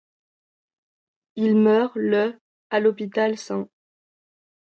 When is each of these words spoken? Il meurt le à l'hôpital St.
Il 1.35 1.55
meurt 1.55 1.91
le 1.95 2.35
à 2.71 2.79
l'hôpital 2.79 3.37
St. 3.37 3.69